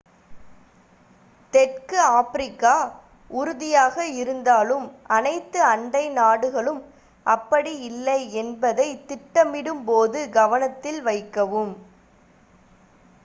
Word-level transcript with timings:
தெற்கு 1.53 1.97
ஆப்பிரிக்கா 2.11 2.75
உறுதியாக 3.31 4.05
இருந்தாலும் 4.13 4.85
அனைத்து 5.07 5.59
அண்டை 5.63 6.01
நாடுகளும் 6.11 6.81
அப்படி 7.25 7.73
இல்லை 7.81 8.19
என்பதை 8.33 8.87
திட்டமிடும் 9.07 9.83
போது 9.83 10.21
கவனத்தில் 10.29 11.01
வைக்கவும் 11.01 11.73